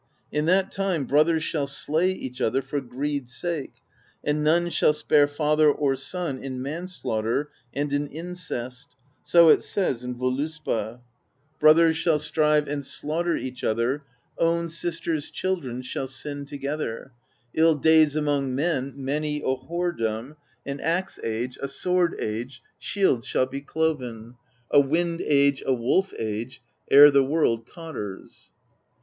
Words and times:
In 0.31 0.45
that 0.45 0.71
time 0.71 1.05
brothers 1.05 1.43
shall 1.43 1.67
slay 1.67 2.11
each 2.11 2.41
other 2.41 2.63
for 2.63 2.81
greed's 2.81 3.35
sake, 3.35 3.75
and 4.23 4.43
none 4.43 4.71
shall 4.71 4.93
spare 4.93 5.27
father 5.27 5.71
or 5.71 5.95
son 5.95 6.39
in 6.39 6.59
manslaughter 6.59 7.51
and 7.71 7.93
in 7.93 8.07
incest; 8.07 8.87
so 9.23 9.49
it 9.49 9.61
says 9.61 10.03
in 10.03 10.15
Vbluspd: 10.15 10.53
78 10.63 10.63
PROSE 10.63 10.89
EDDA 10.89 11.01
Brothers 11.59 11.97
shall 11.97 12.17
strive 12.17 12.67
and 12.67 12.83
slaughter 12.83 13.37
each 13.37 13.63
other; 13.63 14.03
Own 14.39 14.69
sisters' 14.69 15.29
children 15.29 15.83
shall 15.83 16.07
sin 16.07 16.45
together; 16.45 17.11
111 17.53 17.81
days 17.83 18.15
among 18.15 18.55
men, 18.55 18.93
many 18.95 19.41
a 19.43 19.53
whoredom: 19.55 20.35
An 20.65 20.79
axe 20.79 21.19
age, 21.23 21.59
a 21.61 21.67
sword 21.67 22.15
age, 22.19 22.63
shields 22.79 23.27
shall 23.27 23.45
be 23.45 23.61
cloven; 23.61 24.33
A 24.71 24.79
wind 24.79 25.21
age, 25.23 25.61
a 25.63 25.75
wolf 25.75 26.11
age, 26.17 26.59
ere 26.89 27.11
the 27.11 27.23
world 27.23 27.67
totters. 27.67 28.49